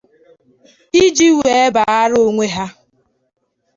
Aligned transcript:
iji 1.03 1.27
wee 1.39 1.67
baara 1.75 2.17
onwe 2.27 2.45
ha 2.55 2.65